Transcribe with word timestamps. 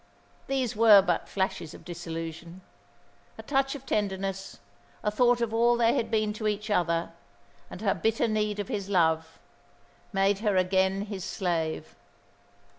These 0.47 0.75
were 0.75 1.03
but 1.03 1.29
flashes 1.29 1.75
of 1.75 1.85
disillusion. 1.85 2.61
A 3.37 3.43
touch 3.43 3.75
of 3.75 3.85
tenderness, 3.85 4.59
a 5.03 5.11
thought 5.11 5.41
of 5.41 5.53
all 5.53 5.77
they 5.77 5.93
had 5.93 6.09
been 6.09 6.33
to 6.33 6.47
each 6.47 6.71
other, 6.71 7.11
and 7.69 7.81
her 7.81 7.93
bitter 7.93 8.27
need 8.27 8.57
of 8.57 8.67
his 8.67 8.89
love, 8.89 9.37
made 10.11 10.39
her 10.39 10.57
again 10.57 11.01
his 11.03 11.23
slave. 11.23 11.95